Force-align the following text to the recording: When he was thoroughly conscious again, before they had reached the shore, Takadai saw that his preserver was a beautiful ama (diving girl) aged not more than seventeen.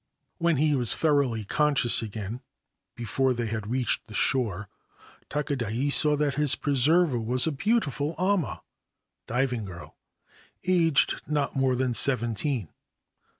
When 0.39 0.55
he 0.57 0.73
was 0.75 0.95
thoroughly 0.95 1.43
conscious 1.45 2.01
again, 2.01 2.41
before 2.95 3.35
they 3.35 3.45
had 3.45 3.69
reached 3.69 4.07
the 4.07 4.15
shore, 4.15 4.67
Takadai 5.29 5.89
saw 5.91 6.15
that 6.15 6.33
his 6.33 6.55
preserver 6.55 7.19
was 7.19 7.45
a 7.45 7.51
beautiful 7.51 8.15
ama 8.17 8.63
(diving 9.27 9.63
girl) 9.65 9.95
aged 10.63 11.21
not 11.27 11.55
more 11.55 11.75
than 11.75 11.93
seventeen. 11.93 12.69